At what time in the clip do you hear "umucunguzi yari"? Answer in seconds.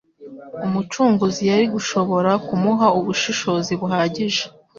0.65-1.65